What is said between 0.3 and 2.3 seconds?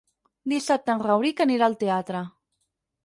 Dissabte en Rauric anirà al teatre.